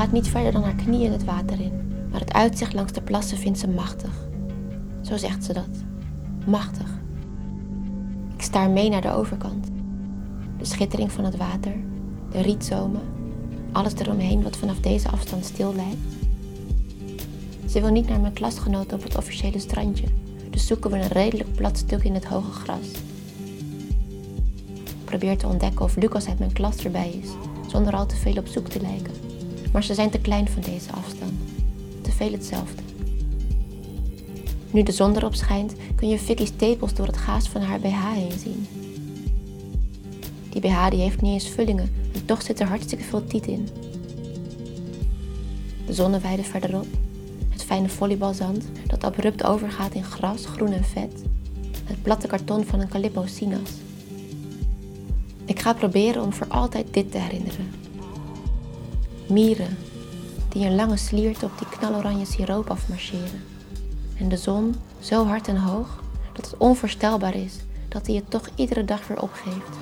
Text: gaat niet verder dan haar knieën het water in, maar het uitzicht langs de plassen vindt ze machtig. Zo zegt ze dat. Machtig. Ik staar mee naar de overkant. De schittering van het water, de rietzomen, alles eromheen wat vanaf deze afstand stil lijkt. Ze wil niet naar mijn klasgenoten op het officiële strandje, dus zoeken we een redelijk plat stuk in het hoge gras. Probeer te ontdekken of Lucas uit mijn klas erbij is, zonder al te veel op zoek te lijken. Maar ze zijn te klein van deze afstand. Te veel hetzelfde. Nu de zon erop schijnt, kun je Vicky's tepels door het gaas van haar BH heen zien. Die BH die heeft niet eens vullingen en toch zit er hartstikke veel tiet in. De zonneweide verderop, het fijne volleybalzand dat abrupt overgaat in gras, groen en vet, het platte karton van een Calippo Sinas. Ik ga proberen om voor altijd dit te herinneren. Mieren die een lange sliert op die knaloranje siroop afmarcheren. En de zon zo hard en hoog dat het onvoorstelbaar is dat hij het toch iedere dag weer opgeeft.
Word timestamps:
gaat 0.00 0.12
niet 0.12 0.28
verder 0.28 0.52
dan 0.52 0.62
haar 0.62 0.74
knieën 0.74 1.12
het 1.12 1.24
water 1.24 1.60
in, 1.60 1.72
maar 2.10 2.20
het 2.20 2.32
uitzicht 2.32 2.74
langs 2.74 2.92
de 2.92 3.00
plassen 3.00 3.38
vindt 3.38 3.58
ze 3.58 3.68
machtig. 3.68 4.28
Zo 5.00 5.16
zegt 5.16 5.44
ze 5.44 5.52
dat. 5.52 5.68
Machtig. 6.46 6.98
Ik 8.36 8.42
staar 8.42 8.70
mee 8.70 8.88
naar 8.88 9.00
de 9.00 9.10
overkant. 9.10 9.66
De 10.58 10.64
schittering 10.64 11.12
van 11.12 11.24
het 11.24 11.36
water, 11.36 11.72
de 12.30 12.40
rietzomen, 12.40 13.00
alles 13.72 13.94
eromheen 13.94 14.42
wat 14.42 14.56
vanaf 14.56 14.80
deze 14.80 15.08
afstand 15.08 15.44
stil 15.44 15.74
lijkt. 15.74 16.14
Ze 17.70 17.80
wil 17.80 17.90
niet 17.90 18.08
naar 18.08 18.20
mijn 18.20 18.32
klasgenoten 18.32 18.96
op 18.96 19.02
het 19.02 19.16
officiële 19.16 19.58
strandje, 19.58 20.06
dus 20.50 20.66
zoeken 20.66 20.90
we 20.90 20.96
een 20.96 21.08
redelijk 21.08 21.54
plat 21.54 21.78
stuk 21.78 22.04
in 22.04 22.14
het 22.14 22.24
hoge 22.24 22.50
gras. 22.50 23.09
Probeer 25.10 25.38
te 25.38 25.46
ontdekken 25.46 25.84
of 25.84 25.96
Lucas 25.96 26.26
uit 26.26 26.38
mijn 26.38 26.52
klas 26.52 26.76
erbij 26.84 27.10
is, 27.22 27.28
zonder 27.66 27.94
al 27.94 28.06
te 28.06 28.16
veel 28.16 28.36
op 28.36 28.46
zoek 28.46 28.68
te 28.68 28.80
lijken. 28.80 29.12
Maar 29.72 29.84
ze 29.84 29.94
zijn 29.94 30.10
te 30.10 30.20
klein 30.20 30.48
van 30.48 30.62
deze 30.62 30.92
afstand. 30.92 31.32
Te 32.00 32.12
veel 32.12 32.32
hetzelfde. 32.32 32.82
Nu 34.70 34.82
de 34.82 34.92
zon 34.92 35.16
erop 35.16 35.34
schijnt, 35.34 35.74
kun 35.96 36.08
je 36.08 36.18
Vicky's 36.18 36.52
tepels 36.56 36.94
door 36.94 37.06
het 37.06 37.16
gaas 37.16 37.48
van 37.48 37.60
haar 37.60 37.80
BH 37.80 38.12
heen 38.12 38.38
zien. 38.38 38.66
Die 40.50 40.60
BH 40.60 40.90
die 40.90 41.00
heeft 41.00 41.20
niet 41.20 41.32
eens 41.32 41.48
vullingen 41.48 41.92
en 42.14 42.24
toch 42.24 42.42
zit 42.42 42.60
er 42.60 42.66
hartstikke 42.66 43.04
veel 43.04 43.24
tiet 43.24 43.46
in. 43.46 43.68
De 45.86 45.94
zonneweide 45.94 46.42
verderop, 46.42 46.86
het 47.48 47.64
fijne 47.64 47.88
volleybalzand 47.88 48.64
dat 48.86 49.04
abrupt 49.04 49.44
overgaat 49.44 49.94
in 49.94 50.04
gras, 50.04 50.46
groen 50.46 50.72
en 50.72 50.84
vet, 50.84 51.22
het 51.84 52.02
platte 52.02 52.26
karton 52.26 52.64
van 52.64 52.80
een 52.80 52.88
Calippo 52.88 53.26
Sinas. 53.26 53.70
Ik 55.50 55.60
ga 55.60 55.72
proberen 55.72 56.22
om 56.22 56.32
voor 56.32 56.46
altijd 56.48 56.86
dit 56.90 57.10
te 57.10 57.18
herinneren. 57.18 57.70
Mieren 59.26 59.78
die 60.48 60.66
een 60.66 60.74
lange 60.74 60.96
sliert 60.96 61.42
op 61.42 61.58
die 61.58 61.68
knaloranje 61.68 62.24
siroop 62.24 62.70
afmarcheren. 62.70 63.44
En 64.18 64.28
de 64.28 64.36
zon 64.36 64.74
zo 65.00 65.26
hard 65.26 65.48
en 65.48 65.56
hoog 65.56 66.02
dat 66.32 66.50
het 66.50 66.56
onvoorstelbaar 66.56 67.34
is 67.34 67.56
dat 67.88 68.06
hij 68.06 68.16
het 68.16 68.30
toch 68.30 68.48
iedere 68.54 68.84
dag 68.84 69.06
weer 69.06 69.22
opgeeft. 69.22 69.76